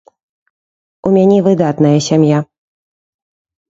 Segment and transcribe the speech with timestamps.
[1.11, 2.39] У мяне выдатная сям'я.